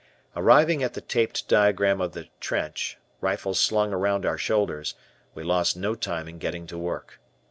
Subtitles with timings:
[0.35, 4.95] Arriving at the taped diagram of the trench, rifles slung around our shoulders,
[5.35, 7.19] we lost no time in getting to work.